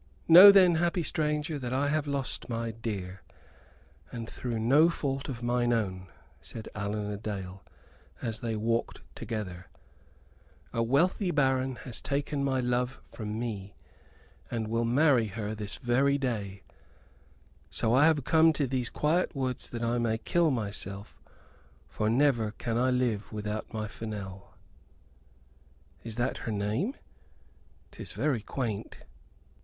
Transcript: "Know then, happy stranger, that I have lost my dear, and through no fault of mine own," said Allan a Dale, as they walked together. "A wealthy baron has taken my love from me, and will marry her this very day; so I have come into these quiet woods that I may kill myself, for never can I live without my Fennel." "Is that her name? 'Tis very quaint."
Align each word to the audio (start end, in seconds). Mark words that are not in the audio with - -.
"Know 0.27 0.51
then, 0.51 0.77
happy 0.81 1.03
stranger, 1.03 1.59
that 1.59 1.73
I 1.73 1.89
have 1.89 2.07
lost 2.07 2.49
my 2.49 2.71
dear, 2.71 3.21
and 4.11 4.27
through 4.27 4.57
no 4.57 4.89
fault 4.89 5.29
of 5.29 5.43
mine 5.43 5.71
own," 5.71 6.07
said 6.41 6.67
Allan 6.73 7.11
a 7.11 7.17
Dale, 7.17 7.63
as 8.19 8.39
they 8.39 8.55
walked 8.55 9.01
together. 9.13 9.67
"A 10.73 10.81
wealthy 10.81 11.29
baron 11.29 11.75
has 11.85 12.01
taken 12.01 12.43
my 12.43 12.59
love 12.59 12.99
from 13.11 13.37
me, 13.37 13.75
and 14.49 14.67
will 14.69 14.85
marry 14.85 15.27
her 15.27 15.53
this 15.53 15.75
very 15.75 16.17
day; 16.17 16.63
so 17.69 17.93
I 17.93 18.05
have 18.05 18.23
come 18.23 18.47
into 18.47 18.65
these 18.65 18.89
quiet 18.89 19.35
woods 19.35 19.69
that 19.69 19.83
I 19.83 19.99
may 19.99 20.17
kill 20.17 20.49
myself, 20.49 21.21
for 21.87 22.09
never 22.09 22.53
can 22.53 22.75
I 22.75 22.89
live 22.89 23.31
without 23.31 23.71
my 23.71 23.87
Fennel." 23.87 24.55
"Is 26.03 26.15
that 26.15 26.37
her 26.37 26.51
name? 26.51 26.95
'Tis 27.91 28.13
very 28.13 28.41
quaint." 28.41 28.97